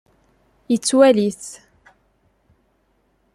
[0.71, 1.45] Yettwali-t.